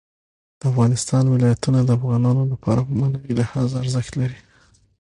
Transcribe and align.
د 0.59 0.61
افغانستان 0.71 1.23
ولايتونه 1.27 1.79
د 1.83 1.89
افغانانو 1.99 2.43
لپاره 2.51 2.79
په 2.87 2.91
معنوي 2.99 3.33
لحاظ 3.41 3.69
ارزښت 3.81 4.13
لري. 4.21 4.39